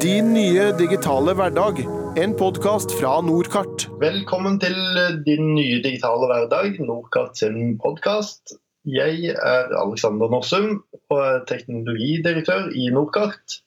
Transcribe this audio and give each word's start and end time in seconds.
Din 0.00 0.30
nye 0.32 0.70
digitale 0.72 1.34
hverdag. 1.36 1.82
En 2.16 2.32
podkast 2.32 2.94
fra 2.96 3.18
Nordkart. 3.20 3.90
Velkommen 4.00 4.54
til 4.56 4.78
din 5.26 5.50
nye 5.52 5.82
digitale 5.84 6.30
hverdag, 6.30 6.78
Nordkart 6.80 7.36
sin 7.36 7.74
podkast. 7.76 8.54
Jeg 8.88 9.34
er 9.36 9.74
Alexander 9.76 10.32
Norsum 10.32 10.78
og 11.12 11.18
er 11.18 11.44
teknologidirektør 11.44 12.70
i 12.72 12.88
Nordkart. 12.88 13.58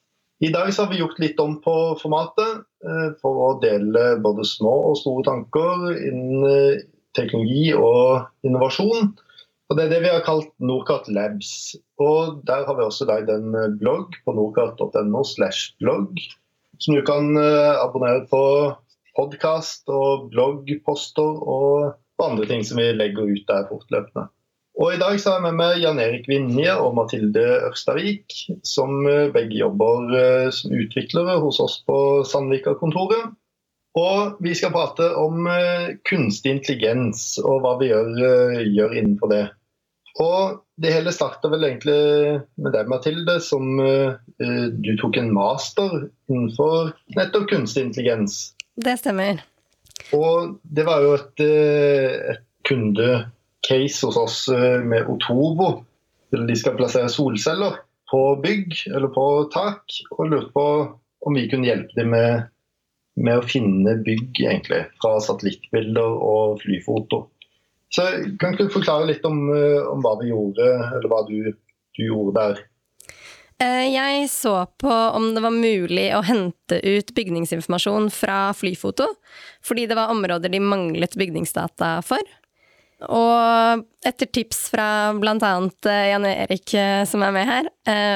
I 0.42 0.50
dag 0.50 0.74
har 0.74 0.90
vi 0.90 0.98
gjort 1.04 1.22
litt 1.22 1.38
om 1.46 1.60
på 1.62 1.76
formatet 2.02 2.66
eh, 2.82 3.14
for 3.22 3.44
å 3.46 3.52
dele 3.62 4.16
både 4.26 4.48
små 4.50 4.74
og 4.90 4.98
store 5.04 5.28
tanker 5.30 5.92
innen 5.94 6.50
eh, 6.50 6.82
teknologi 7.14 7.70
og 7.78 8.26
innovasjon. 8.42 9.14
Og 9.66 9.78
Det 9.78 9.86
er 9.86 9.94
det 9.96 10.02
vi 10.04 10.12
har 10.14 10.26
kalt 10.26 10.52
Nordkart 10.62 11.08
Labs. 11.10 11.74
Og 12.02 12.42
Der 12.46 12.66
har 12.68 12.78
vi 12.78 12.86
også 12.86 13.08
lagd 13.10 13.32
en 13.34 13.56
blogg 13.80 14.14
på 14.26 14.36
nordkart.no 14.38 15.24
slash 15.26 15.74
blogg, 15.82 16.22
som 16.78 16.98
du 16.98 17.02
kan 17.06 17.34
uh, 17.34 17.82
abonnere 17.82 18.28
på 18.30 18.42
podkast 19.18 19.90
og 19.90 20.30
bloggposter 20.34 21.42
og 21.42 21.96
andre 22.22 22.46
ting 22.50 22.66
som 22.68 22.78
vi 22.78 22.92
legger 22.94 23.32
ut 23.32 23.46
der 23.50 23.66
fortløpende. 23.72 24.28
Og 24.76 24.92
I 24.92 25.00
dag 25.00 25.18
så 25.20 25.32
har 25.32 25.40
jeg 25.40 25.48
med 25.48 25.58
meg 25.62 25.80
Jan 25.80 26.02
Erik 26.04 26.28
Vinje 26.28 26.74
og 26.76 26.98
Mathilde 27.00 27.46
Ørstavik, 27.70 28.36
som 28.68 29.02
uh, 29.08 29.32
begge 29.34 29.58
jobber 29.64 30.52
som 30.54 30.78
utviklere 30.78 31.40
hos 31.42 31.62
oss 31.64 31.80
på 31.88 31.98
Sandvika-kontoret. 32.28 33.34
Og 33.96 34.42
vi 34.44 34.52
skal 34.58 34.74
prate 34.76 35.08
om 35.16 35.46
uh, 35.48 35.94
kunstig 36.08 36.58
intelligens 36.58 37.38
og 37.44 37.62
hva 37.64 37.76
vi 37.80 37.92
gjør, 37.94 38.10
uh, 38.20 38.60
gjør, 38.68 38.96
innenfor 39.00 39.32
det. 39.32 39.46
Og 40.20 40.60
det 40.80 40.92
hele 40.96 41.14
starta 41.16 41.48
vel 41.52 41.64
egentlig 41.68 41.96
med 42.60 42.76
deg, 42.76 42.92
Mathilde, 42.92 43.38
som 43.44 43.80
uh, 43.80 44.18
du 44.76 44.92
tok 45.00 45.20
en 45.22 45.32
master 45.36 46.10
innenfor 46.32 46.92
nettopp 47.16 47.48
kunstig 47.54 47.88
intelligens. 47.88 48.52
Det 48.76 48.98
stemmer. 49.00 49.40
Og 50.16 50.58
det 50.76 50.84
var 50.88 51.04
jo 51.04 51.16
et, 51.16 51.44
et 52.36 52.44
kundecase 52.68 54.04
hos 54.04 54.18
oss 54.20 54.40
med 54.84 55.08
Otovo. 55.10 55.70
De 56.36 56.58
skal 56.60 56.76
plassere 56.76 57.08
solceller 57.10 57.80
på 58.12 58.20
bygg 58.44 58.76
eller 58.92 59.08
på 59.16 59.26
tak, 59.56 59.96
og 60.18 60.28
lurte 60.34 60.52
på 60.54 60.68
om 61.26 61.40
vi 61.40 61.48
kunne 61.50 61.70
hjelpe 61.70 61.96
dem 61.96 62.12
med 62.14 62.44
med 63.16 63.40
å 63.40 63.48
finne 63.48 63.96
bygg, 64.04 64.42
egentlig, 64.44 64.84
fra 65.02 65.16
satellittbilder 65.24 66.20
og 66.20 66.62
flyfoto. 66.64 67.26
Så 67.94 68.08
Kan 68.40 68.54
ikke 68.54 68.68
du 68.68 68.74
forklare 68.74 69.08
litt 69.08 69.26
om, 69.28 69.48
eh, 69.56 69.82
om 69.88 70.02
hva 70.04 70.18
vi 70.20 70.32
gjorde, 70.32 70.70
eller 70.96 71.12
hva 71.12 71.22
du, 71.28 71.52
du, 71.96 72.02
gjorde 72.04 72.36
der? 72.36 72.64
Eh, 73.64 73.86
jeg 73.94 74.26
så 74.28 74.66
på 74.82 74.92
om 74.92 75.30
det 75.36 75.44
var 75.46 75.56
mulig 75.56 76.10
å 76.12 76.24
hente 76.28 76.82
ut 76.84 77.14
bygningsinformasjon 77.16 78.10
fra 78.12 78.52
flyfoto, 78.58 79.08
fordi 79.64 79.86
det 79.88 79.96
var 79.96 80.12
områder 80.12 80.52
de 80.52 80.60
manglet 80.60 81.16
bygningsdata 81.16 82.02
for. 82.04 82.20
Og 83.06 83.84
etter 84.08 84.30
tips 84.32 84.70
fra 84.72 84.88
bl.a. 85.20 85.52
Eh, 85.92 86.06
Jan 86.14 86.28
Erik 86.30 86.76
som 87.10 87.26
er 87.26 87.34
med 87.36 87.50
her, 87.50 87.68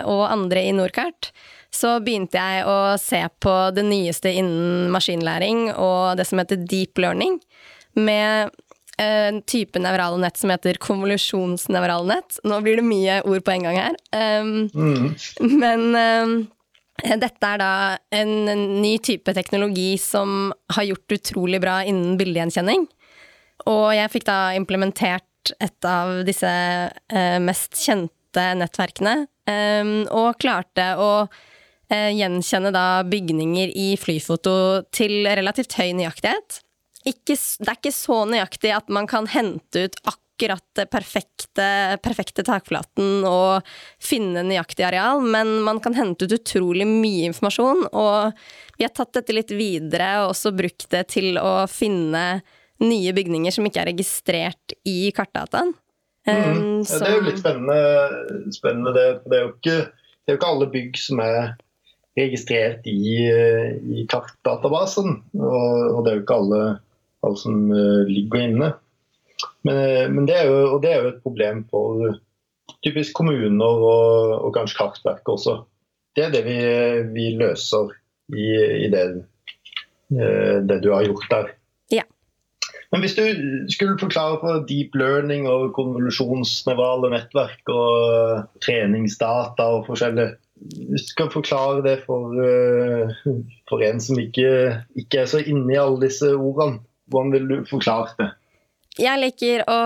og 0.07 0.23
andre 0.29 0.63
i 0.69 0.75
Norkart, 0.75 1.33
så 1.73 1.97
begynte 2.01 2.39
jeg 2.39 2.63
å 2.65 2.95
se 2.97 3.19
på 3.43 3.55
det 3.75 3.83
nyeste 3.85 4.31
innen 4.31 4.87
maskinlæring 4.93 5.67
og 5.75 6.17
det 6.17 6.25
som 6.25 6.41
heter 6.41 6.63
deep 6.63 6.97
learning, 6.97 7.37
med 7.99 8.55
en 8.99 9.41
type 9.47 9.79
nevrale 9.79 10.19
nett 10.19 10.37
som 10.37 10.51
heter 10.51 10.79
konvolusjonsnevrale 10.83 12.07
nett. 12.09 12.39
Nå 12.43 12.59
blir 12.65 12.79
det 12.79 12.87
mye 12.87 13.19
ord 13.23 13.43
på 13.45 13.55
en 13.55 13.67
gang 13.67 13.79
her. 13.79 13.99
Um, 14.11 14.67
mm. 14.73 15.05
Men 15.61 15.85
um, 15.95 16.33
dette 16.99 17.51
er 17.53 17.61
da 17.61 17.71
en, 18.15 18.33
en 18.51 18.65
ny 18.83 18.97
type 19.03 19.33
teknologi 19.35 19.93
som 20.01 20.51
har 20.75 20.89
gjort 20.89 21.19
utrolig 21.19 21.61
bra 21.63 21.79
innen 21.87 22.17
bildegjenkjenning. 22.19 22.89
Og 23.67 23.89
jeg 23.95 24.13
fikk 24.13 24.29
da 24.29 24.39
implementert 24.57 25.53
et 25.59 25.87
av 25.87 26.21
disse 26.27 26.49
uh, 26.49 27.37
mest 27.43 27.79
kjente 27.79 28.45
nettverkene, 28.59 29.15
um, 29.49 29.93
og 30.13 30.37
klarte 30.37 30.91
å 31.01 31.11
eh, 31.89 32.11
gjenkjenne 32.13 32.69
da 32.75 33.01
bygninger 33.09 33.73
i 33.73 33.91
flyfoto 33.97 34.55
til 34.93 35.25
relativt 35.25 35.73
høy 35.79 35.91
nøyaktighet. 35.97 36.59
Ikke, 37.07 37.33
det 37.35 37.69
er 37.69 37.77
ikke 37.77 37.95
så 37.95 38.23
nøyaktig 38.29 38.73
at 38.75 38.91
man 38.93 39.07
kan 39.09 39.29
hente 39.31 39.87
ut 39.87 39.97
akkurat 40.03 40.63
det 40.77 40.85
perfekte, 40.91 41.65
perfekte 42.03 42.45
takflaten 42.47 43.25
og 43.27 43.65
finne 44.03 44.43
nøyaktig 44.47 44.85
areal, 44.87 45.23
men 45.23 45.57
man 45.65 45.81
kan 45.83 45.97
hente 45.97 46.27
ut 46.27 46.37
utrolig 46.37 46.87
mye 46.87 47.31
informasjon. 47.31 47.87
Og 47.89 48.77
vi 48.77 48.85
har 48.85 48.93
tatt 48.95 49.15
dette 49.17 49.35
litt 49.35 49.51
videre 49.55 50.19
og 50.21 50.35
også 50.35 50.53
brukt 50.55 50.89
det 50.93 51.07
til 51.15 51.39
å 51.41 51.63
finne 51.71 52.41
nye 52.83 53.13
bygninger 53.15 53.53
som 53.53 53.67
ikke 53.67 53.83
er 53.83 53.91
registrert 53.91 54.75
i 54.87 55.11
kartdataen. 55.15 55.73
Mm. 56.27 56.83
Ja, 56.83 56.99
det 56.99 57.07
er 57.07 57.15
jo 57.15 57.25
litt 57.25 57.41
spennende. 57.41 57.79
spennende 58.55 58.93
det. 58.95 59.07
Det, 59.25 59.37
er 59.37 59.45
jo 59.45 59.53
ikke, 59.55 59.77
det 59.89 60.31
er 60.31 60.35
jo 60.35 60.39
ikke 60.39 60.51
alle 60.53 60.69
bygg 60.73 60.99
som 61.01 61.23
er 61.23 61.39
registrert 62.19 62.87
i, 62.89 62.99
i 63.23 64.05
kartdatabasen. 64.09 65.19
Og, 65.39 65.65
og, 65.95 65.99
det 66.05 66.11
er 66.11 66.19
jo 66.19 66.23
ikke 66.25 66.39
alle, 66.43 66.63
alle 67.25 67.41
som 67.41 67.59
uh, 67.71 68.03
ligger 68.09 68.45
inne. 68.47 68.71
Men, 69.63 69.77
eh, 69.77 70.05
men 70.11 70.25
det, 70.27 70.35
er 70.35 70.49
jo, 70.49 70.57
og 70.75 70.81
det 70.83 70.91
er 70.91 71.03
jo 71.03 71.11
et 71.13 71.23
problem 71.23 71.61
for 71.71 72.17
typisk 72.83 73.15
kommuner 73.15 73.83
og, 73.83 74.33
og 74.45 74.53
kanskje 74.55 74.77
Kartverket 74.79 75.31
også. 75.31 75.55
Det 76.15 76.25
er 76.25 76.33
det 76.33 76.41
vi, 76.43 76.57
vi 77.13 77.25
løser 77.39 77.93
i, 78.35 78.47
i 78.85 78.89
det, 78.91 79.03
det, 80.09 80.79
du 80.83 80.91
har 80.91 81.07
gjort 81.07 81.27
der. 81.31 81.51
Men 82.89 83.03
hvis 83.03 83.13
du 83.13 83.23
skulle 83.69 83.99
forklare 84.01 84.39
på 84.41 84.53
deep 84.69 84.95
learning 84.97 85.45
og 85.49 85.75
konvolusjonsnevrale 85.77 87.11
nettverk 87.13 87.69
og 87.69 88.47
treningsdata 88.65 89.67
og 89.75 89.85
forskjellig 89.89 90.31
hvis 90.59 91.05
du 91.07 91.11
skal 91.13 91.29
forklare 91.31 91.83
det 91.85 91.95
for, 92.03 92.33
uh, 92.35 93.31
for 93.69 93.83
en 93.85 94.01
som 94.03 94.19
ikke, 94.19 94.49
ikke, 94.99 95.21
er 95.21 95.29
så 95.31 95.39
inne 95.39 95.71
i 95.73 95.79
alle 95.79 96.01
disse 96.03 96.33
ordene, 96.35 96.81
hvordan 97.09 97.33
vil 97.35 97.47
du 97.47 97.55
forklare 97.69 98.11
det? 98.19 98.29
Jeg 98.99 99.21
liker 99.21 99.63
å, 99.71 99.79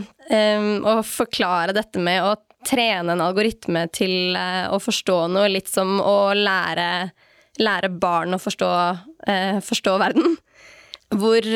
um, 0.00 0.70
å 0.88 0.96
forklare 1.04 1.74
dette 1.76 2.00
med 2.00 2.24
å 2.24 2.32
trene 2.64 3.12
en 3.12 3.24
algoritme 3.24 3.84
til 3.92 4.32
uh, 4.38 4.72
å 4.72 4.80
forstå 4.80 5.18
noe, 5.34 5.50
litt 5.52 5.68
som 5.68 5.98
å 6.00 6.32
lære, 6.38 6.88
lære 7.60 7.92
barn 8.00 8.38
å 8.38 8.40
forstå, 8.40 8.70
uh, 9.28 9.60
forstå 9.64 9.98
verden. 10.00 10.38
Hvor 11.12 11.46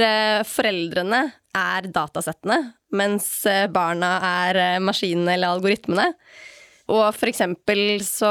foreldrene 0.46 1.22
er 1.56 1.88
datasettene, 1.94 2.58
mens 2.94 3.30
barna 3.72 4.10
er 4.44 4.78
maskinene 4.84 5.34
eller 5.34 5.56
algoritmene. 5.56 6.12
Og 6.88 7.04
for 7.12 7.28
eksempel 7.28 7.98
så 8.04 8.28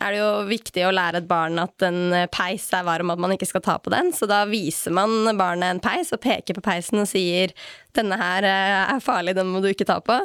er 0.00 0.14
det 0.14 0.20
jo 0.20 0.28
viktig 0.48 0.84
å 0.88 0.92
lære 0.94 1.20
et 1.20 1.28
barn 1.28 1.60
at 1.60 1.84
en 1.84 2.14
peis 2.32 2.70
er 2.72 2.86
varm, 2.88 3.12
at 3.12 3.20
man 3.20 3.34
ikke 3.34 3.50
skal 3.50 3.64
ta 3.66 3.74
på 3.82 3.92
den. 3.92 4.08
Så 4.16 4.28
da 4.30 4.42
viser 4.48 4.94
man 4.96 5.28
barnet 5.36 5.74
en 5.74 5.82
peis 5.84 6.12
og 6.16 6.22
peker 6.24 6.56
på 6.56 6.64
peisen 6.64 7.02
og 7.02 7.10
sier 7.10 7.52
'denne 7.92 8.16
her 8.16 8.48
eh, 8.48 8.94
er 8.94 9.04
farlig, 9.04 9.36
den 9.36 9.52
må 9.52 9.60
du 9.60 9.68
ikke 9.68 9.88
ta 9.88 10.00
på'. 10.00 10.22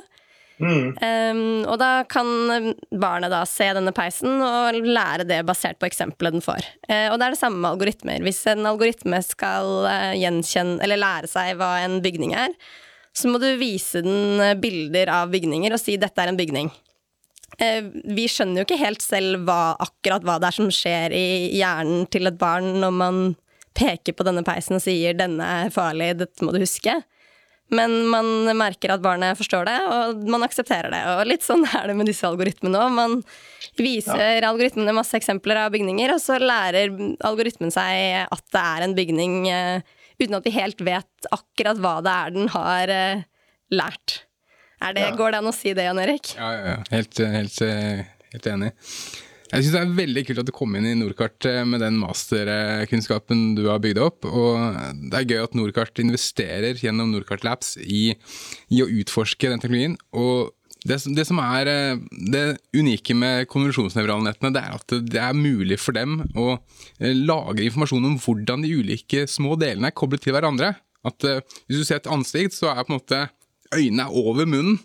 Mm. 0.58 0.96
Um, 0.98 1.42
og 1.70 1.76
da 1.78 1.92
kan 2.10 2.28
barnet 2.90 3.30
da 3.30 3.44
se 3.46 3.68
denne 3.78 3.94
peisen 3.96 4.40
og 4.42 4.80
lære 4.82 5.28
det 5.30 5.44
basert 5.46 5.78
på 5.82 5.90
eksempelet 5.90 6.38
den 6.38 6.46
får. 6.46 6.66
Uh, 6.90 7.12
og 7.12 7.20
det 7.20 7.28
er 7.28 7.36
det 7.36 7.42
samme 7.42 7.62
med 7.62 7.76
algoritmer. 7.76 8.26
Hvis 8.26 8.42
en 8.50 8.66
algoritme 8.70 9.22
skal 9.26 9.70
uh, 9.86 10.16
gjenkjenne 10.18 10.82
eller 10.84 11.02
lære 11.02 11.30
seg 11.30 11.54
hva 11.60 11.76
en 11.84 12.00
bygning 12.06 12.34
er, 12.38 12.56
så 13.18 13.30
må 13.30 13.42
du 13.42 13.48
vise 13.58 14.02
den 14.06 14.42
bilder 14.62 15.10
av 15.14 15.34
bygninger 15.34 15.74
og 15.74 15.82
si 15.82 15.98
'dette 15.98 16.22
er 16.22 16.34
en 16.34 16.40
bygning'. 16.40 16.74
Uh, 17.62 17.90
vi 18.18 18.28
skjønner 18.30 18.62
jo 18.62 18.68
ikke 18.68 18.82
helt 18.82 19.06
selv 19.06 19.46
hva, 19.46 19.76
akkurat 19.82 20.26
hva 20.26 20.40
det 20.42 20.50
er 20.50 20.58
som 20.58 20.72
skjer 20.74 21.14
i 21.14 21.28
hjernen 21.58 22.10
til 22.10 22.30
et 22.30 22.38
barn 22.42 22.80
når 22.82 22.98
man 22.98 23.22
peker 23.78 24.16
på 24.18 24.26
denne 24.26 24.42
peisen 24.46 24.80
og 24.80 24.82
sier 24.82 25.14
'denne 25.14 25.46
er 25.46 25.70
farlig, 25.74 26.16
dette 26.18 26.46
må 26.46 26.54
du 26.54 26.64
huske'. 26.66 26.98
Men 27.74 28.06
man 28.08 28.28
merker 28.56 28.94
at 28.94 29.04
barnet 29.04 29.36
forstår 29.40 29.68
det, 29.68 29.76
og 29.92 30.22
man 30.32 30.46
aksepterer 30.46 30.94
det. 30.94 31.02
Og 31.12 31.28
litt 31.28 31.44
sånn 31.44 31.66
er 31.68 31.90
det 31.90 31.98
med 32.00 32.08
disse 32.08 32.28
algoritmene 32.28 32.80
òg. 32.80 32.94
Man 32.96 33.18
viser 33.78 34.40
ja. 34.40 34.48
algoritmene 34.48 34.96
masse 34.96 35.18
eksempler 35.20 35.60
av 35.66 35.74
bygninger, 35.76 36.14
og 36.16 36.22
så 36.24 36.40
lærer 36.40 36.94
algoritmen 37.28 37.74
seg 37.74 38.24
at 38.24 38.46
det 38.56 38.64
er 38.64 38.86
en 38.86 38.96
bygning, 38.98 39.36
uh, 39.52 40.08
uten 40.22 40.40
at 40.40 40.48
vi 40.48 40.56
helt 40.56 40.86
vet 40.88 41.30
akkurat 41.36 41.84
hva 41.84 41.98
det 42.06 42.16
er 42.16 42.34
den 42.38 42.52
har 42.56 42.96
uh, 42.96 43.28
lært. 43.76 44.22
Det, 44.78 45.02
ja. 45.02 45.14
Går 45.18 45.34
det 45.34 45.40
an 45.42 45.50
å 45.50 45.56
si 45.58 45.74
det, 45.74 45.88
Jan 45.90 46.00
Erik? 46.00 46.36
Ja, 46.38 46.52
ja, 46.54 46.76
ja. 46.76 46.82
Helt, 46.94 47.20
helt, 47.20 47.64
helt 48.32 48.52
enig. 48.54 48.76
Jeg 49.48 49.64
syns 49.64 49.76
det 49.78 49.80
er 49.80 49.96
veldig 49.96 50.24
kult 50.28 50.42
at 50.42 50.48
du 50.50 50.54
kom 50.56 50.74
inn 50.76 50.90
i 50.90 50.98
Nordkart 51.00 51.46
eh, 51.48 51.62
med 51.68 51.80
den 51.80 51.96
masterkunnskapen 52.02 53.54
du 53.56 53.68
har 53.70 53.80
bygd 53.84 54.02
opp. 54.04 54.28
Og 54.28 54.60
det 55.08 55.22
er 55.22 55.30
gøy 55.30 55.44
at 55.46 55.56
Nordkart 55.56 56.02
investerer 56.04 56.76
gjennom 56.82 57.14
Nordkart 57.14 57.46
Labs 57.48 57.78
i, 57.80 58.12
i 58.68 58.82
å 58.84 58.90
utforske 58.92 59.52
den 59.54 59.64
teknologien. 59.64 59.96
Og 60.12 60.54
Det, 60.88 61.00
det 61.18 61.26
som 61.26 61.40
er 61.42 61.68
eh, 61.68 62.02
det 62.32 62.44
unike 62.76 63.16
med 63.18 63.48
konvensjonsnevralnettene, 63.52 64.52
det 64.56 64.62
er 64.62 64.76
at 64.76 64.98
det 65.14 65.24
er 65.24 65.34
mulig 65.36 65.80
for 65.82 65.96
dem 65.96 66.22
å 66.38 66.58
eh, 67.00 67.16
lagre 67.16 67.66
informasjon 67.66 68.06
om 68.12 68.20
hvordan 68.24 68.64
de 68.64 68.76
ulike 68.78 69.26
små 69.32 69.56
delene 69.60 69.90
er 69.90 69.96
koblet 69.98 70.24
til 70.28 70.36
hverandre. 70.36 70.76
At 71.08 71.24
Hvis 71.24 71.80
du 71.80 71.86
ser 71.88 72.02
et 72.02 72.12
ansikt, 72.12 72.56
så 72.58 72.74
er 72.74 72.84
på 72.84 72.92
en 72.92 73.00
måte 73.00 73.24
øynene 73.72 74.10
er 74.10 74.16
over 74.16 74.48
munnen. 74.50 74.80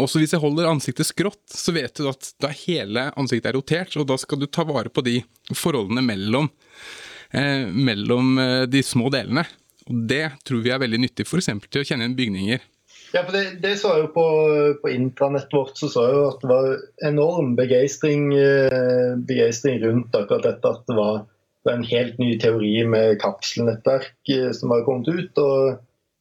Også 0.00 0.18
hvis 0.18 0.34
jeg 0.34 0.42
holder 0.42 0.70
ansiktet 0.70 1.06
skrått, 1.06 1.44
så 1.50 1.74
vet 1.74 1.94
du 1.98 2.08
at 2.10 2.32
da 2.42 2.50
hele 2.64 3.08
ansiktet 3.20 3.52
er 3.52 3.58
rotert, 3.58 3.96
og 4.00 4.08
da 4.10 4.18
skal 4.20 4.40
du 4.42 4.48
ta 4.50 4.66
vare 4.66 4.90
på 4.90 5.04
de 5.06 5.20
forholdene 5.54 6.02
mellom, 6.02 6.50
eh, 7.30 7.66
mellom 7.70 8.38
eh, 8.42 8.62
de 8.70 8.82
små 8.82 9.12
delene. 9.14 9.46
Og 9.86 10.06
Det 10.10 10.24
tror 10.44 10.64
vi 10.64 10.72
er 10.74 10.82
veldig 10.82 11.02
nyttig 11.06 11.28
f.eks. 11.28 11.52
til 11.68 11.82
å 11.82 11.86
kjenne 11.86 12.06
igjen 12.06 12.18
bygninger. 12.18 12.70
Ja, 13.14 13.22
for 13.22 13.30
det, 13.36 13.60
det 13.62 13.76
så 13.78 13.92
jeg 13.94 14.08
jo 14.08 14.10
på, 14.16 14.26
på 14.82 14.90
intranettet 14.90 15.52
vårt, 15.54 15.76
så 15.78 15.86
så 15.92 16.08
jeg 16.08 16.16
jo 16.16 16.24
at 16.32 16.40
det 16.42 16.50
var 16.50 16.70
enorm 17.06 17.54
begeistring, 17.54 18.32
eh, 18.34 19.14
rundt 19.84 20.16
akkurat 20.18 20.48
dette. 20.48 20.72
At 20.72 20.82
det 20.90 20.98
var, 20.98 21.22
en 21.70 21.86
helt 21.88 22.18
ny 22.20 22.34
teori 22.36 22.82
med 22.84 23.20
kapselnettverk 23.22 24.32
eh, 24.34 24.50
som 24.52 24.74
var 24.74 24.82
kommet 24.84 25.08
ut. 25.08 25.38
og 25.38 25.78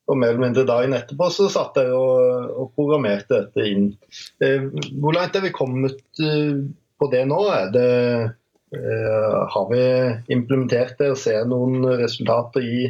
og 0.09 0.19
mer 0.19 0.33
eller 0.33 0.43
mindre 0.43 0.65
dagen 0.67 0.95
etterpå 0.97 1.29
så 1.31 1.49
satt 1.51 1.77
jeg 1.79 1.91
og, 1.95 2.49
og 2.59 2.71
programmerte 2.75 3.45
dette 3.45 3.67
inn. 3.69 3.91
Eh, 4.43 4.65
hvor 4.99 5.15
langt 5.15 5.37
er 5.39 5.45
vi 5.45 5.53
kommet 5.55 6.01
eh, 6.19 6.59
på 6.99 7.09
det 7.13 7.23
nå? 7.29 7.39
Det, 7.73 7.89
eh, 8.75 9.37
har 9.55 9.69
vi 9.71 9.83
implementert 10.35 10.97
det 10.99 11.13
og 11.13 11.21
ser 11.21 11.47
noen 11.47 11.87
resultater 12.01 12.65
i, 12.67 12.89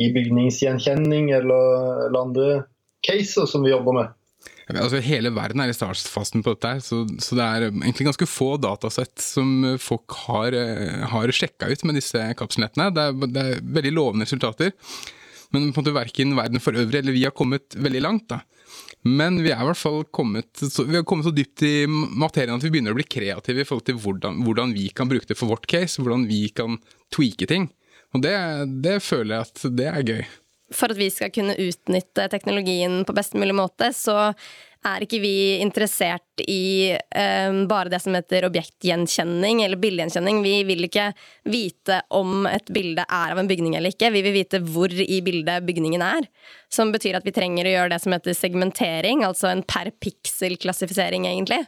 i 0.00 0.12
bygningsgjenkjenning 0.14 1.34
eller, 1.36 2.06
eller 2.06 2.22
andre 2.22 2.48
caser 3.04 3.48
som 3.50 3.66
vi 3.66 3.74
jobber 3.74 4.00
med? 4.00 4.14
Altså, 4.68 5.00
hele 5.00 5.30
verden 5.32 5.62
er 5.64 5.70
i 5.72 5.76
startfasen 5.76 6.42
på 6.44 6.52
dette, 6.52 6.74
så, 6.84 7.00
så 7.24 7.36
det 7.38 7.44
er 7.44 7.68
egentlig 7.70 8.10
ganske 8.10 8.28
få 8.28 8.50
datasett 8.60 9.16
som 9.22 9.76
folk 9.80 10.16
har, 10.26 10.56
eh, 10.56 11.04
har 11.12 11.32
sjekka 11.32 11.70
ut 11.72 11.84
med 11.88 11.96
disse 11.96 12.24
kapselnettene. 12.40 12.90
Det 12.92 13.06
det 13.32 13.44
er 13.44 13.62
veldig 13.64 13.94
lovende 13.96 14.28
resultater. 14.28 14.74
Men 15.54 15.70
på 15.72 15.80
en 15.80 15.86
måte 15.86 15.96
verken 15.96 16.36
verden 16.36 16.60
for 16.60 16.76
øvrig 16.76 17.00
eller 17.00 17.16
vi 17.16 17.24
har 17.24 17.34
kommet 17.36 17.76
veldig 17.76 18.02
langt. 18.04 18.28
da. 18.28 18.42
Men 19.08 19.38
vi 19.40 19.52
er 19.52 19.62
i 19.62 19.68
hvert 19.68 19.80
fall 19.80 20.02
kommet 20.12 20.60
så, 20.60 20.84
vi 20.84 20.98
har 20.98 21.06
kommet 21.08 21.28
så 21.28 21.32
dypt 21.32 21.62
i 21.64 21.86
materien 21.88 22.58
at 22.58 22.66
vi 22.66 22.72
begynner 22.74 22.92
å 22.92 22.98
bli 22.98 23.06
kreative 23.08 23.62
i 23.62 23.68
forhold 23.68 23.86
til 23.88 24.00
hvordan, 24.02 24.42
hvordan 24.44 24.74
vi 24.76 24.88
kan 24.92 25.08
bruke 25.08 25.28
det 25.30 25.38
for 25.38 25.50
vårt 25.52 25.68
case, 25.70 26.02
hvordan 26.02 26.26
vi 26.28 26.48
kan 26.52 26.76
tweake 27.14 27.48
ting. 27.48 27.70
Og 28.16 28.24
det, 28.24 28.34
det 28.84 28.98
føler 29.04 29.36
jeg 29.36 29.48
at 29.48 29.66
det 29.78 29.88
er 29.92 30.12
gøy. 30.12 30.22
For 30.74 30.92
at 30.92 31.00
vi 31.00 31.08
skal 31.12 31.32
kunne 31.32 31.56
utnytte 31.56 32.26
teknologien 32.32 33.00
på 33.08 33.14
best 33.16 33.36
mulig 33.38 33.56
måte, 33.56 33.88
så 33.96 34.32
er 34.86 35.04
ikke 35.04 35.20
vi 35.22 35.36
interessert 35.64 36.27
i 36.46 36.92
um, 37.48 37.64
bare 37.70 37.90
det 37.92 38.00
som 38.04 38.14
heter 38.16 38.46
objektgjenkjenning 38.48 39.62
eller 39.64 39.80
bildegjenkjenning. 39.80 40.42
Vi 40.44 40.54
vil 40.68 40.86
ikke 40.88 41.10
vite 41.48 42.00
om 42.14 42.46
et 42.50 42.70
bilde 42.74 43.04
er 43.04 43.34
av 43.34 43.40
en 43.42 43.50
bygning 43.50 43.76
eller 43.78 43.94
ikke. 43.94 44.12
Vi 44.14 44.22
vil 44.26 44.36
vite 44.36 44.62
hvor 44.64 44.92
i 44.92 45.20
bildet 45.24 45.66
bygningen 45.68 46.04
er. 46.04 46.28
Som 46.72 46.92
betyr 46.94 47.18
at 47.18 47.26
vi 47.26 47.34
trenger 47.36 47.66
å 47.68 47.74
gjøre 47.76 47.94
det 47.94 48.02
som 48.04 48.14
heter 48.14 48.36
segmentering, 48.36 49.24
altså 49.26 49.50
en 49.52 49.62
per 49.66 49.90
pixel-klassifisering, 50.04 51.26
egentlig. 51.28 51.64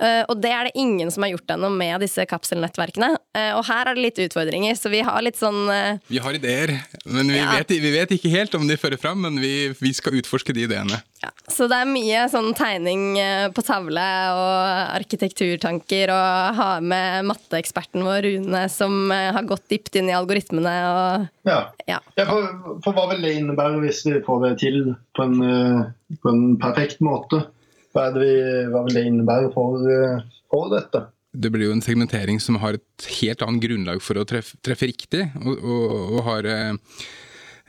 Uh, 0.00 0.22
og 0.30 0.38
det 0.40 0.48
er 0.54 0.68
det 0.68 0.78
ingen 0.80 1.10
som 1.12 1.24
har 1.26 1.34
gjort 1.34 1.50
ennå 1.52 1.68
med 1.74 2.00
disse 2.00 2.24
kapselnettverkene. 2.30 3.10
Uh, 3.36 3.58
og 3.58 3.66
her 3.68 3.90
er 3.90 3.98
det 3.98 4.04
litt 4.06 4.20
utfordringer, 4.24 4.76
så 4.78 4.88
vi 4.92 5.02
har 5.04 5.20
litt 5.20 5.36
sånn 5.36 5.66
uh, 5.68 5.98
Vi 6.08 6.20
har 6.22 6.38
ideer, 6.38 6.72
men 7.04 7.28
vi, 7.28 7.36
Ja. 7.36 7.50
vet, 7.58 7.74
vi 7.82 7.92
vet 7.92 8.14
ikke 8.16 8.30
helt 8.32 8.54
om 8.56 8.64
de 8.70 8.78
fører 8.80 8.96
fram. 9.02 9.20
Men 9.26 9.36
vi, 9.42 9.72
vi 9.76 9.92
skal 9.92 10.16
utforske 10.22 10.54
de 10.56 10.64
ideene. 10.64 11.02
ja. 11.20 11.32
Så 11.52 11.68
det 11.68 11.76
er 11.82 11.90
mye 11.90 12.24
sånn 12.32 12.54
tegning 12.56 13.18
på 13.52 13.62
tavle 13.66 14.01
og 14.32 14.96
arkitekturtanker 14.98 16.12
og 16.14 16.58
ha 16.58 16.68
med 16.84 17.28
matteeksperten 17.30 18.04
vår 18.06 18.26
Rune 18.26 18.62
som 18.72 19.10
eh, 19.14 19.30
har 19.34 19.48
gått 19.48 19.64
dypt 19.72 19.96
inn 20.00 20.10
i 20.10 20.16
algoritmene 20.16 20.74
og 20.90 21.48
Ja. 21.48 21.58
ja. 21.88 21.98
Ja, 22.18 22.26
for, 22.28 22.78
for 22.84 22.96
Hva 22.96 23.08
vil 23.12 23.24
det 23.26 23.34
innebære 23.38 23.80
hvis 23.84 24.04
vi 24.08 24.20
får 24.26 24.44
det 24.46 24.52
til 24.62 24.78
på 25.16 25.26
en, 25.26 25.40
eh, 25.46 25.82
på 26.22 26.34
en 26.34 26.44
perfekt 26.62 27.02
måte? 27.04 27.44
Hva, 27.92 28.08
er 28.08 28.14
det 28.14 28.22
vi, 28.24 28.36
hva 28.72 28.86
vil 28.86 28.96
det 28.96 29.08
innebære 29.08 29.50
for, 29.54 29.82
eh, 29.84 30.22
for 30.52 30.70
dette? 30.72 31.06
Det 31.32 31.48
blir 31.52 31.70
jo 31.70 31.74
en 31.76 31.84
segmentering 31.84 32.40
som 32.44 32.58
har 32.60 32.76
et 32.76 33.10
helt 33.20 33.42
annet 33.44 33.64
grunnlag 33.64 34.02
for 34.04 34.20
å 34.20 34.26
treffe, 34.28 34.58
treffe 34.64 34.88
riktig, 34.90 35.24
og, 35.40 35.54
og, 35.64 35.92
og 36.18 36.24
har, 36.28 36.48
eh, 36.48 36.96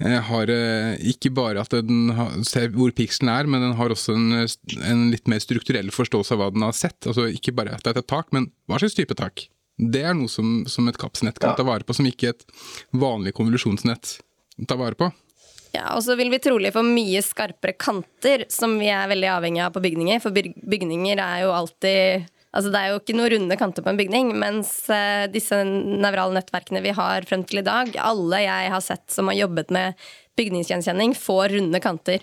har 0.01 0.49
eh, 0.49 0.95
ikke 1.13 1.29
bare 1.33 1.61
at 1.61 1.69
den 1.85 2.09
ser 2.47 2.69
hvor 2.73 2.91
pikselen 2.95 3.29
er, 3.29 3.45
men 3.49 3.61
den 3.61 3.75
har 3.77 3.93
også 3.93 4.15
en, 4.17 4.47
en 4.89 5.03
litt 5.13 5.27
mer 5.29 5.39
strukturell 5.43 5.91
forståelse 5.93 6.33
av 6.33 6.41
hva 6.41 6.51
den 6.53 6.65
har 6.65 6.73
sett. 6.73 6.97
Altså 7.05 7.27
Ikke 7.29 7.53
bare 7.55 7.75
at 7.75 7.83
det 7.85 7.93
er 7.93 7.99
et 8.01 8.09
tak, 8.09 8.31
men 8.33 8.49
hva 8.67 8.79
slags 8.81 8.97
type 8.97 9.15
tak. 9.19 9.47
Det 9.77 10.03
er 10.05 10.13
noe 10.17 10.29
som, 10.29 10.63
som 10.69 10.87
et 10.89 10.97
kapsnett 11.01 11.39
kan 11.41 11.53
Ja. 11.53 11.57
ta 11.57 11.63
vare 11.65 11.83
på, 11.85 11.93
som 11.97 12.05
ikke 12.05 12.29
et 12.33 12.43
vanlig 12.93 13.33
konvolusjonsnett 13.37 14.19
tar 14.69 14.77
vare 14.77 14.97
på. 14.97 15.11
Ja, 15.73 15.95
og 15.95 16.03
så 16.05 16.13
vil 16.19 16.29
vi 16.29 16.37
trolig 16.37 16.69
få 16.75 16.83
mye 16.85 17.21
skarpere 17.25 17.73
kanter, 17.73 18.43
som 18.53 18.75
vi 18.77 18.91
er 18.93 19.07
veldig 19.09 19.29
avhengig 19.33 19.63
av 19.65 19.73
på 19.73 19.81
bygninger. 19.81 20.21
For 20.21 20.29
bygninger 20.35 21.17
er 21.17 21.39
jo 21.47 21.53
alltid 21.55 22.27
Altså 22.53 22.69
Det 22.73 22.79
er 22.79 22.91
jo 22.91 22.99
ikke 22.99 23.15
noen 23.17 23.31
runde 23.33 23.57
kanter 23.57 23.85
på 23.85 23.89
en 23.89 23.97
bygning, 23.99 24.33
mens 24.37 24.73
eh, 24.93 25.25
disse 25.33 25.57
nevrale 25.65 26.35
nettverkene 26.37 26.83
vi 26.85 26.93
har 26.93 27.25
frem 27.25 27.45
til 27.49 27.63
i 27.63 27.65
dag, 27.65 27.89
alle 27.97 28.43
jeg 28.43 28.73
har 28.75 28.83
sett 28.85 29.07
som 29.13 29.31
har 29.31 29.39
jobbet 29.39 29.73
med 29.73 30.03
bygningsgjenkjenning, 30.37 31.15
får 31.17 31.55
runde 31.57 31.81
kanter. 31.81 32.21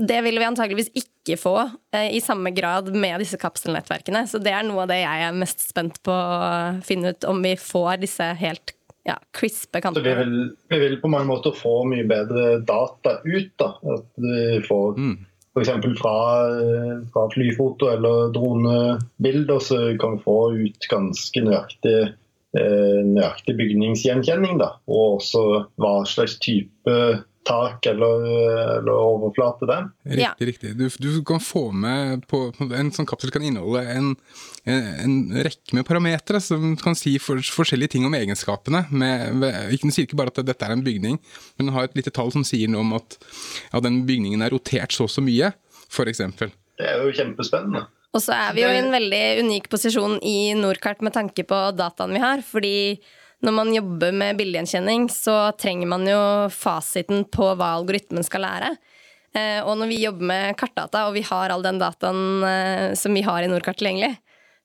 Det 0.00 0.18
vil 0.24 0.38
vi 0.40 0.46
antageligvis 0.46 0.90
ikke 0.96 1.36
få 1.38 1.54
eh, 1.94 2.10
i 2.16 2.20
samme 2.24 2.50
grad 2.56 2.90
med 2.94 3.22
disse 3.22 3.38
kapselnettverkene. 3.38 4.24
Så 4.30 4.42
det 4.42 4.54
er 4.56 4.66
noe 4.66 4.84
av 4.86 4.90
det 4.90 5.00
jeg 5.02 5.24
er 5.28 5.38
mest 5.38 5.62
spent 5.68 6.02
på 6.06 6.14
å 6.14 6.82
finne 6.86 7.14
ut, 7.14 7.30
om 7.30 7.42
vi 7.44 7.54
får 7.60 8.02
disse 8.02 8.30
helt 8.42 8.74
ja, 9.06 9.16
crispe 9.32 9.80
Så 9.82 10.00
vi 10.00 10.14
vil, 10.14 10.34
vi 10.68 10.78
vil 10.78 11.00
på 11.00 11.08
mange 11.08 11.30
måter 11.30 11.54
få 11.56 11.82
mye 11.88 12.04
bedre 12.08 12.58
data 12.66 13.20
ut. 13.24 13.52
da. 13.58 13.74
At 13.96 14.08
vi 14.16 14.60
får 14.66 14.98
Mm. 14.98 15.18
f.eks. 15.56 15.70
Fra, 15.98 16.16
fra 17.12 17.26
flyfoto 17.32 17.90
eller 17.90 18.32
dronebilder, 18.34 19.58
så 19.58 19.80
kan 20.00 20.16
vi 20.16 20.24
få 20.24 20.38
ut 20.54 20.90
ganske 20.90 21.42
nøyaktig, 21.46 21.96
eh, 22.58 23.00
nøyaktig 23.06 23.56
bygningsgjenkjenning. 23.58 24.60
da. 24.62 24.76
Og 24.86 25.18
også 25.18 25.44
hva 25.80 25.94
slags 26.06 26.38
type 26.42 26.96
tak 27.48 27.86
eller, 27.88 28.24
eller 28.78 28.92
overflate 28.92 29.66
det 29.68 29.76
er. 29.76 29.86
Riktig, 30.04 30.20
Ja. 30.22 30.32
riktig. 30.38 30.72
Du, 30.76 30.88
du 31.00 31.22
kan 31.24 31.40
få 31.40 31.70
med 31.72 32.26
på, 32.28 32.52
En 32.60 32.90
sånn 32.92 33.08
kapsel 33.08 33.32
kan 33.32 33.42
inneholde 33.42 33.80
en, 33.94 34.10
en, 34.68 34.88
en 35.04 35.14
rekke 35.46 35.74
med 35.78 35.86
parametere 35.88 36.40
som 36.44 36.76
kan 36.80 36.94
si 36.98 37.14
for, 37.18 37.40
forskjellige 37.40 37.96
ting 37.96 38.04
om 38.06 38.14
egenskapene. 38.14 38.84
Med, 38.90 39.34
med, 39.40 39.72
den 39.80 39.94
sier 39.94 40.04
ikke 40.08 40.18
bare 40.20 40.34
at 40.34 40.42
dette 40.46 40.66
er 40.68 40.76
en 40.76 40.84
bygning, 40.84 41.16
men 41.56 41.66
den 41.70 41.74
har 41.74 41.88
et 41.88 41.96
lite 41.96 42.12
tall 42.14 42.32
som 42.34 42.44
sier 42.46 42.68
noe 42.68 42.84
om 42.84 42.92
at 43.00 43.16
ja, 43.72 43.80
den 43.80 44.02
bygningen 44.08 44.42
er 44.44 44.52
rotert 44.52 44.92
så 44.92 45.08
og 45.08 45.14
så 45.14 45.24
mye, 45.24 45.52
f.eks. 45.90 46.20
Det 46.80 46.86
er 46.86 47.00
jo 47.02 47.14
kjempespennende. 47.16 47.86
Og 48.10 48.22
så 48.24 48.34
er 48.34 48.54
vi 48.56 48.64
jo 48.64 48.68
i 48.72 48.78
en 48.80 48.90
veldig 48.90 49.24
unik 49.44 49.68
posisjon 49.70 50.16
i 50.26 50.52
Nordkart 50.58 51.02
med 51.06 51.14
tanke 51.14 51.44
på 51.46 51.58
dataen 51.78 52.14
vi 52.16 52.22
har. 52.22 52.40
Fordi 52.42 52.72
når 53.40 53.54
man 53.56 53.74
jobber 53.74 54.12
med 54.12 54.36
bildegjenkjenning, 54.40 55.08
så 55.12 55.52
trenger 55.56 55.88
man 55.88 56.06
jo 56.08 56.20
fasiten 56.52 57.24
på 57.32 57.52
hva 57.56 57.74
algoritmen 57.78 58.24
skal 58.26 58.44
lære. 58.44 58.74
Eh, 59.34 59.60
Og 59.64 59.78
når 59.78 59.88
vi 59.88 60.02
jobber 60.02 60.26
med 60.32 60.56
kartdata, 60.60 61.06
og 61.08 61.14
vi 61.14 61.22
har 61.22 61.50
all 61.50 61.62
den 61.64 61.78
dataen 61.80 62.44
eh, 62.44 62.94
som 62.98 63.14
vi 63.14 63.22
har 63.22 63.42
i 63.42 63.48
Nordkart 63.48 63.78
tilgjengelig, 63.80 64.16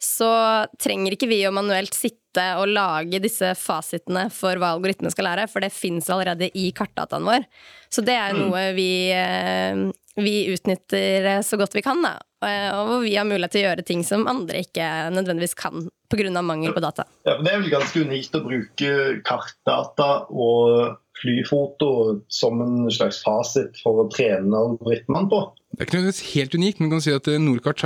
så 0.01 0.67
trenger 0.81 1.15
ikke 1.15 1.29
vi 1.31 1.43
å 1.47 1.53
manuelt 1.55 1.95
sitte 1.95 2.43
og 2.59 2.67
lage 2.67 3.21
disse 3.23 3.53
fasitene 3.55 4.27
for 4.33 4.59
hva 4.59 4.73
algoritmen 4.75 5.13
skal 5.13 5.29
lære, 5.29 5.47
for 5.47 5.63
det 5.63 5.71
fins 5.71 6.09
allerede 6.11 6.49
i 6.51 6.67
kartdataen 6.75 7.23
vår. 7.23 7.45
Så 7.87 8.03
det 8.03 8.17
er 8.19 8.35
noe 8.35 8.73
vi, 8.75 8.89
eh, 9.15 9.85
vi 10.15 10.35
utnytter 10.53 11.25
eh, 11.25 11.41
så 11.43 11.57
godt 11.59 11.75
vi 11.75 11.83
kan, 11.85 12.01
da. 12.03 12.15
Eh, 12.45 12.69
Og 12.75 12.87
hvor 12.89 13.01
vi 13.03 13.15
har 13.17 13.27
mulighet 13.27 13.55
til 13.55 13.63
å 13.63 13.69
gjøre 13.69 13.85
ting 13.87 14.03
som 14.07 14.27
andre 14.31 14.61
ikke 14.63 14.85
nødvendigvis 15.15 15.57
kan 15.59 15.89
pga. 16.11 16.41
mangel 16.41 16.73
på 16.73 16.83
data. 16.83 17.03
Ja, 17.25 17.35
men 17.37 17.45
det 17.47 17.53
er 17.53 17.63
vel 17.63 17.73
ganske 17.73 18.05
unikt 18.05 18.37
å 18.37 18.43
bruke 18.45 18.91
kartdata 19.27 20.27
og 20.31 21.01
flyfoto 21.19 22.21
som 22.27 22.61
en 22.61 22.91
slags 22.91 23.21
fasit 23.23 23.77
for 23.83 24.03
å 24.03 24.09
trene 24.11 24.55
algoritmene 24.55 25.29
på. 25.31 25.39
Det 25.75 25.81
er 25.81 25.87
ikke 25.87 25.97
nødvendigvis 25.97 26.33
helt 26.35 26.55
unikt, 26.55 26.79
men 26.79 26.91
kan 26.93 27.03
si 27.03 27.15
at 27.15 27.27
eh, 27.31 27.39
Nordkart 27.41 27.83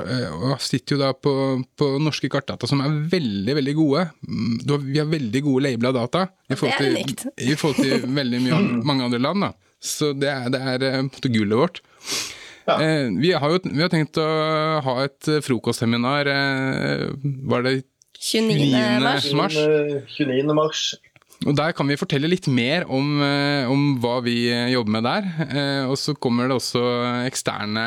sitter 0.62 0.96
jo 0.96 1.02
da 1.02 1.14
på, 1.18 1.34
på 1.80 1.90
norske 2.04 2.30
kartdata 2.30 2.70
som 2.70 2.84
er 2.86 3.00
veldig 3.10 3.56
veldig 3.62 3.76
gode. 3.80 4.06
Mm, 4.28 4.84
vi 4.92 5.02
har 5.02 5.10
veldig 5.10 5.44
gode 5.48 5.66
labela 5.66 5.96
data 5.96 6.28
i 6.50 6.58
forhold 6.60 7.16
til, 7.16 7.34
i 7.50 7.58
forhold 7.58 7.82
til 7.82 8.06
veldig 8.20 8.44
mye, 8.46 8.62
mange 8.92 9.10
andre 9.10 9.22
land. 9.24 9.48
da. 9.48 9.54
Så 9.80 10.12
det 10.14 10.30
er, 10.30 10.50
det 10.54 10.60
er 10.60 10.84
på 10.84 10.92
en 11.00 11.10
måte 11.14 11.32
gullet 11.34 11.62
vårt. 11.64 11.82
Ja. 12.70 12.78
Eh, 12.82 13.10
vi, 13.18 13.32
har 13.34 13.54
jo, 13.54 13.60
vi 13.66 13.82
har 13.82 13.92
tenkt 13.92 14.20
å 14.22 14.30
ha 14.86 14.96
et 15.06 15.30
eh, 15.32 15.42
frokostseminar 15.46 16.30
eh, 16.30 17.06
Var 17.50 17.66
det 17.66 17.76
29. 18.20 18.74
mars. 19.02 19.30
Mars. 19.38 19.56
29. 20.18 20.52
mars. 20.58 20.82
Og 21.48 21.56
Der 21.56 21.72
kan 21.72 21.88
vi 21.88 21.96
fortelle 21.96 22.28
litt 22.28 22.50
mer 22.52 22.84
om, 22.92 23.14
eh, 23.24 23.70
om 23.72 23.94
hva 24.04 24.18
vi 24.26 24.50
jobber 24.74 24.92
med 24.98 25.08
der. 25.08 25.30
Eh, 25.48 25.86
og 25.88 25.96
så 25.98 26.12
kommer 26.20 26.52
det 26.52 26.58
også 26.60 26.84
eksterne 27.30 27.86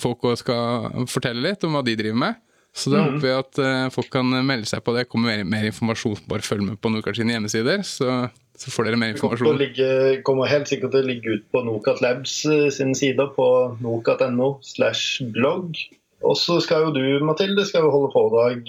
folk 0.00 0.24
og 0.30 0.40
skal 0.40 1.04
fortelle 1.12 1.44
litt 1.44 1.68
om 1.68 1.76
hva 1.76 1.84
de 1.84 1.98
driver 2.00 2.22
med. 2.24 2.40
Så 2.72 2.88
da 2.88 3.02
håper 3.04 3.20
vi 3.20 3.32
at 3.36 3.92
folk 3.92 4.08
kan 4.14 4.30
melde 4.48 4.64
seg 4.64 4.80
på 4.80 4.94
det. 4.96 5.10
kommer 5.12 5.28
mer, 5.28 5.44
mer 5.44 5.66
informasjon. 5.68 6.22
Bare 6.24 6.40
følg 6.40 6.64
med 6.64 6.80
på 6.80 6.88
Nordkart 6.88 7.18
sine 7.20 7.34
hjemmesider, 7.34 7.84
så, 7.84 8.30
så 8.58 8.70
får 8.70 8.88
dere 8.88 9.00
mer 9.00 9.14
informasjon. 9.14 9.58
Det 9.58 9.70
kommer, 9.76 10.20
kommer 10.28 10.50
helt 10.50 10.70
sikkert 10.70 10.94
til 10.94 11.02
å 11.02 11.08
ligge 11.08 11.36
ut 11.38 11.44
på 11.54 11.64
Nokat 11.66 12.02
Labs 12.04 12.42
sine 12.44 12.94
sider 12.98 13.32
på 13.36 13.46
nokat.no 13.82 14.54
slash 14.66 15.24
blogg. 15.34 15.80
Og 16.22 16.36
så 16.38 16.60
skal 16.62 16.86
jo 16.86 16.94
du, 16.94 17.04
Mathilde, 17.26 17.64
skal 17.66 17.88
jo 17.88 17.94
holde 17.94 18.12
foredrag 18.14 18.68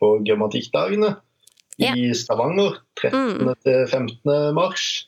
på 0.00 0.12
Grammatikkdagene 0.24 1.16
i 1.82 2.08
Stavanger 2.16 2.78
13. 3.02 3.52
til 3.66 3.84
15. 3.90 4.54
mars. 4.56 5.06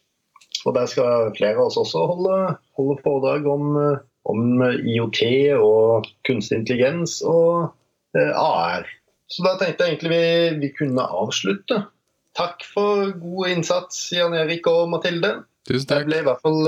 Og 0.66 0.74
der 0.74 0.88
skal 0.90 1.32
flere 1.36 1.56
av 1.56 1.68
oss 1.68 1.78
også 1.80 2.04
holde, 2.10 2.38
holde 2.76 2.98
foredrag 3.04 3.46
om, 3.48 3.76
om, 4.28 4.62
IOT 4.64 5.20
og 5.56 6.08
kunstig 6.26 6.62
intelligens 6.62 7.20
og 7.22 7.70
eh, 8.18 8.32
AR. 8.34 8.88
Så 9.28 9.44
da 9.44 9.54
tenkte 9.60 9.84
jeg 9.86 9.96
egentlig 9.96 10.12
vi, 10.12 10.24
vi 10.64 10.72
kunne 10.76 11.04
avslutte. 11.04 11.84
Takk 12.38 12.62
for 12.70 13.08
god 13.18 13.50
innsats, 13.50 14.12
Jan 14.14 14.36
Erik 14.38 14.66
og 14.70 14.86
Mathilde. 14.92 15.40
Tusen 15.66 15.88
takk. 15.90 16.04
Jeg 16.04 16.06
ble, 16.06 16.20
i 16.22 16.26
hvert 16.28 16.42
fall, 16.44 16.60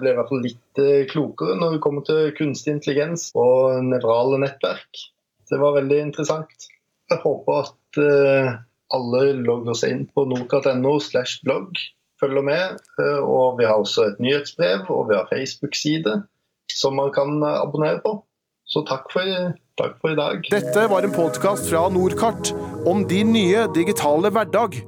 ble 0.00 0.12
i 0.12 0.16
hvert 0.16 0.30
fall 0.30 0.42
litt 0.46 0.80
eh, 0.80 1.04
klokere 1.10 1.58
når 1.60 1.76
det 1.76 1.82
kommer 1.84 2.06
til 2.06 2.30
kunstig 2.38 2.78
intelligens 2.78 3.28
og 3.38 3.84
nevrale 3.84 4.40
nettverk. 4.40 5.02
Det 5.50 5.58
var 5.60 5.76
veldig 5.76 5.98
interessant. 6.06 6.68
Jeg 7.10 7.20
håper 7.20 7.64
at 7.66 7.98
uh, 8.00 8.50
alle 8.96 9.22
logger 9.42 9.76
seg 9.76 9.92
inn 9.92 10.04
på 10.14 10.24
nordkart.no 10.30 10.94
slash 11.02 11.42
blogg, 11.44 11.76
følger 12.22 12.46
med. 12.46 12.78
Eh, 13.02 13.20
og 13.20 13.58
vi 13.60 13.66
har 13.68 13.82
også 13.82 14.06
et 14.12 14.22
nyhetsbrev, 14.22 14.86
og 14.88 15.10
vi 15.10 15.18
har 15.18 15.28
Facebook-side 15.30 16.20
som 16.70 16.96
man 16.96 17.10
kan 17.12 17.42
abonnere 17.44 18.00
på. 18.06 18.14
Så 18.70 18.84
takk 18.86 19.10
for, 19.12 19.26
takk 19.82 19.98
for 20.00 20.14
i 20.14 20.18
dag. 20.18 20.46
Dette 20.54 20.86
var 20.92 21.04
en 21.04 21.12
podkast 21.12 21.66
fra 21.68 21.88
Nordkart 21.90 22.54
om 22.88 23.02
din 23.10 23.34
nye 23.34 23.66
digitale 23.74 24.30
hverdag. 24.30 24.78